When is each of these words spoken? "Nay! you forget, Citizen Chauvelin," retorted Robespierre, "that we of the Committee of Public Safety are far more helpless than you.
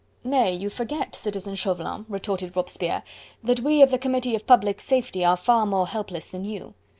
"Nay! 0.23 0.55
you 0.55 0.71
forget, 0.71 1.13
Citizen 1.15 1.53
Chauvelin," 1.53 2.07
retorted 2.09 2.55
Robespierre, 2.55 3.03
"that 3.43 3.59
we 3.59 3.83
of 3.83 3.91
the 3.91 3.99
Committee 3.99 4.33
of 4.33 4.47
Public 4.47 4.81
Safety 4.81 5.23
are 5.23 5.37
far 5.37 5.67
more 5.67 5.85
helpless 5.85 6.27
than 6.27 6.43
you. 6.43 6.73